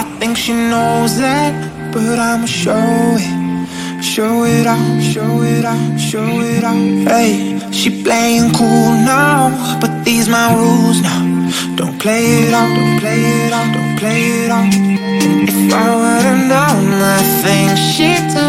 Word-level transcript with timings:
I 0.00 0.02
think 0.18 0.36
she 0.36 0.52
knows 0.52 1.18
that 1.18 1.52
But 1.92 2.18
I'ma 2.18 2.46
show 2.46 3.16
it. 3.18 4.02
Show 4.02 4.44
it 4.44 4.66
off, 4.66 5.02
show 5.02 5.42
it 5.42 5.64
off, 5.64 6.00
show 6.00 6.40
it 6.40 6.64
off. 6.64 7.12
Hey, 7.12 7.58
she 7.72 8.02
playing 8.02 8.52
cool 8.54 8.90
now 9.04 9.50
But 9.80 10.04
these 10.04 10.28
my 10.28 10.54
rules 10.54 11.02
now. 11.02 11.22
Don't 11.76 11.98
play 12.00 12.24
it 12.44 12.54
off, 12.54 12.70
don't 12.78 12.98
play 13.00 13.20
it 13.44 13.52
off, 13.52 13.68
don't 13.74 13.98
play 13.98 14.22
it 14.44 14.50
off. 14.50 14.72
If 15.48 15.72
I 15.72 15.86
would've 16.00 16.42
known 16.52 16.84
the 17.04 17.16
things 17.44 17.78
she 17.94 18.10
do 18.32 18.48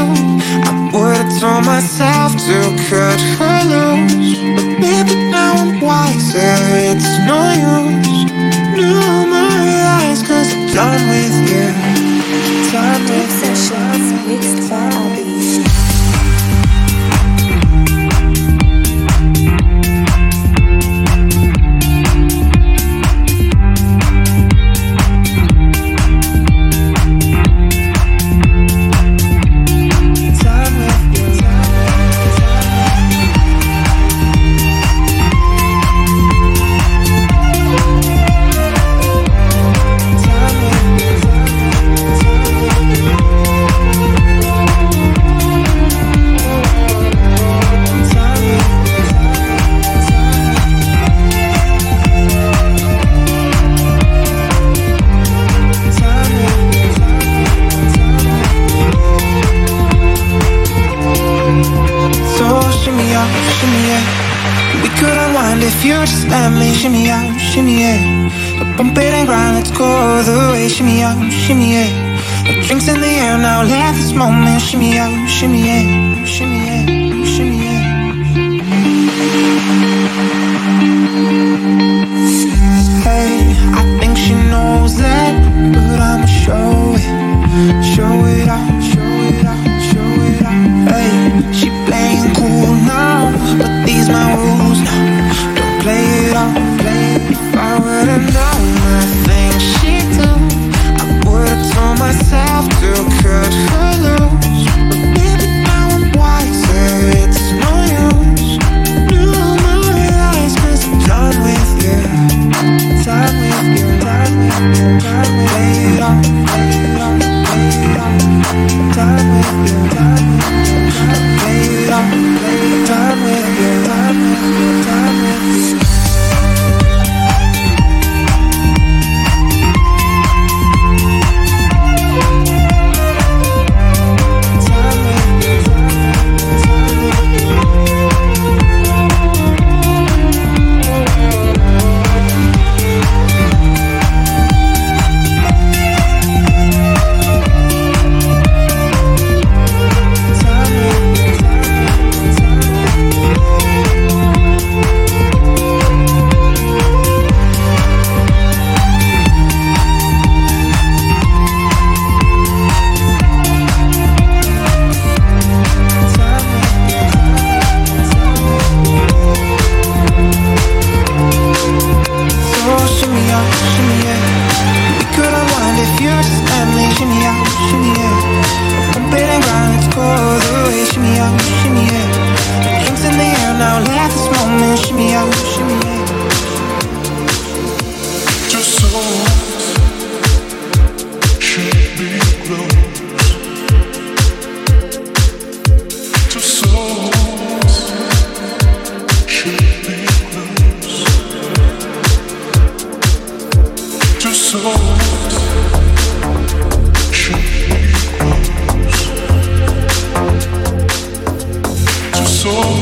I 0.69 0.74
would've 0.93 1.32
told 1.39 1.65
myself 1.65 2.32
to 2.47 2.57
cut 2.88 3.19
her 3.39 3.60
loose. 3.71 4.39
But 4.56 4.68
baby 4.82 5.15
now 5.32 5.54
I'm 5.64 5.82
wiser, 5.82 6.56
it's 6.92 7.11
no 7.28 7.39
use 7.68 7.86
done 10.77 11.09
with 11.09 11.36
you. 11.49 12.71
Done 12.71 13.01
with 13.09 13.47
you. 13.49 14.07
shimmy 71.48 71.72
yeah. 71.72 72.44
The 72.44 72.62
Drinks 72.67 72.88
in 72.90 73.00
the 73.00 73.08
air 73.08 73.38
now, 73.38 73.64
laugh 73.64 73.95
this 73.95 74.12
moment, 74.12 74.62
shimmy 74.62 74.98
out, 74.98 75.30
shimmy 75.30 75.66
yeah, 75.66 76.26
shimmy 76.26 76.58
yeah. 76.58 76.97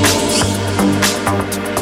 knows. 0.02 1.75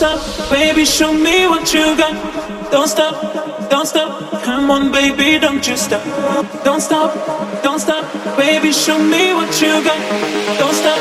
Baby, 0.00 0.86
show 0.86 1.12
me 1.12 1.46
what 1.46 1.74
you 1.74 1.94
got. 1.94 2.14
Don't 2.72 2.88
stop, 2.88 3.68
don't 3.68 3.86
stop. 3.86 4.42
Come 4.42 4.70
on, 4.70 4.90
baby, 4.90 5.38
don't 5.38 5.66
you 5.68 5.76
stop. 5.76 6.02
Don't 6.64 6.80
stop, 6.80 7.12
don't 7.62 7.78
stop. 7.78 8.04
Baby, 8.34 8.72
show 8.72 8.98
me 8.98 9.34
what 9.34 9.60
you 9.60 9.84
got. 9.84 10.00
Don't 10.58 10.72
stop, 10.72 10.98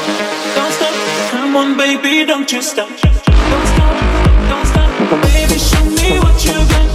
don't 0.54 0.74
stop. 0.74 0.94
Come 1.32 1.56
on, 1.56 1.78
baby, 1.78 2.26
don't 2.26 2.52
you 2.52 2.62
stop. 2.62 2.90
Don't 2.90 3.68
stop, 3.72 4.50
don't 4.50 4.66
stop. 4.66 5.22
Baby, 5.32 5.58
show 5.58 5.86
me 5.86 6.20
what 6.20 6.44
you 6.44 6.52
got. 6.52 6.89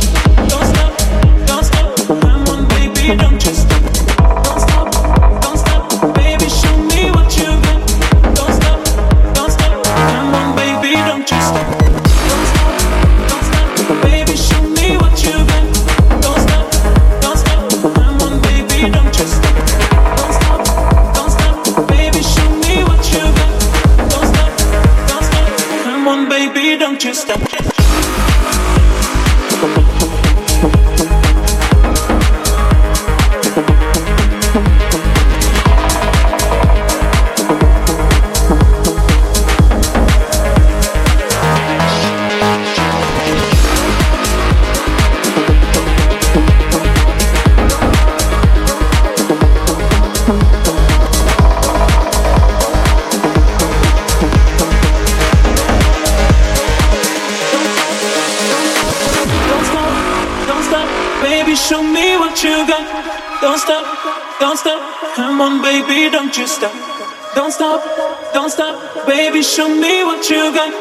Show 69.54 69.68
me 69.68 70.02
what 70.02 70.28
you 70.28 70.52
got. 70.52 70.72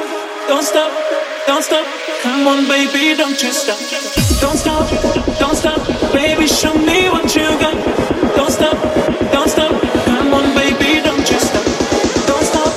Don't 0.47 0.63
stop, 0.63 0.91
don't 1.45 1.63
stop, 1.63 1.85
come 2.23 2.47
on, 2.47 2.67
baby, 2.67 3.15
don't 3.15 3.39
you 3.43 3.51
stop. 3.51 3.77
Don't 4.41 4.57
stop, 4.57 4.89
don't 5.37 5.55
stop, 5.55 5.79
baby, 6.11 6.47
show 6.47 6.73
me 6.73 7.07
what 7.13 7.35
you 7.35 7.45
got. 7.61 7.77
Don't 8.35 8.49
stop, 8.49 8.77
don't 9.31 9.47
stop, 9.47 9.79
come 10.05 10.33
on, 10.33 10.55
baby, 10.55 11.01
don't 11.05 11.29
you 11.29 11.39
stop. 11.39 11.65
Don't 12.25 12.45
stop, 12.51 12.73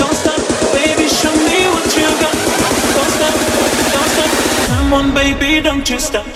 don't 0.00 0.16
stop, 0.22 0.42
baby, 0.74 1.06
show 1.06 1.34
me 1.48 1.58
what 1.74 1.86
you 1.94 2.08
got. 2.24 2.36
Don't 2.96 3.12
stop, 3.16 3.34
don't 3.94 4.10
stop, 4.14 4.32
come 4.66 4.92
on, 4.94 5.14
baby, 5.14 5.60
don't 5.62 5.88
you 5.88 6.00
stop. 6.00 6.35